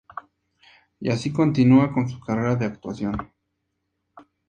[0.99, 3.31] Y así continua con su carrera de actuación.